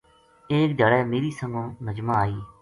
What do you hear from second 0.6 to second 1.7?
دھیاڑے میری سنگن